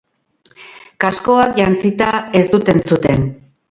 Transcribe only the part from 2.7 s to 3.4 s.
entzuten.